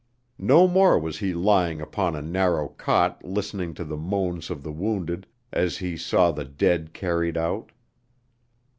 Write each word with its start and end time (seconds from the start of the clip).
No 0.39 0.67
more 0.67 0.97
was 0.97 1.19
he 1.19 1.31
lying 1.31 1.79
upon 1.79 2.15
a 2.15 2.23
narrow 2.23 2.69
cot 2.69 3.23
listening 3.23 3.75
to 3.75 3.83
the 3.83 3.95
moans 3.95 4.49
of 4.49 4.63
the 4.63 4.71
wounded 4.71 5.27
as 5.53 5.77
he 5.77 5.95
saw 5.95 6.31
the 6.31 6.43
dead 6.43 6.91
carried 6.91 7.37
out! 7.37 7.71